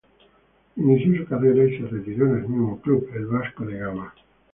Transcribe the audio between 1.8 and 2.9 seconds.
retiró en el mismo